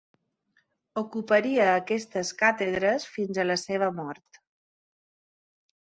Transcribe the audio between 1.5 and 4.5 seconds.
aquestes càtedres fins a la seva mort.